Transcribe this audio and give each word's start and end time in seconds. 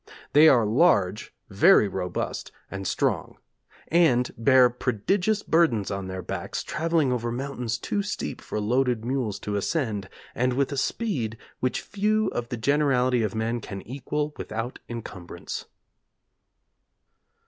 They 0.33 0.49
are 0.49 0.65
large, 0.65 1.31
very 1.47 1.87
robust, 1.87 2.51
and 2.71 2.87
strong; 2.87 3.37
and 3.87 4.31
bear 4.35 4.67
prodigious 4.67 5.43
burdens 5.43 5.91
on 5.91 6.07
their 6.07 6.23
backs, 6.23 6.63
travelling 6.63 7.11
over 7.11 7.31
mountains 7.31 7.77
too 7.77 8.01
steep 8.01 8.41
for 8.41 8.59
loaded 8.59 9.05
mules 9.05 9.37
to 9.41 9.57
ascend, 9.57 10.09
and 10.33 10.53
with 10.53 10.71
a 10.71 10.75
speed 10.77 11.37
which 11.59 11.81
few 11.81 12.29
of 12.29 12.49
the 12.49 12.57
generality 12.57 13.21
of 13.21 13.35
men 13.35 13.61
can 13.61 13.83
equal 13.83 14.33
without 14.37 14.79
incumbrance.' 14.87 15.65